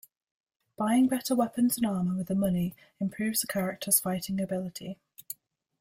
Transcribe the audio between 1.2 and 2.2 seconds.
weapons and armor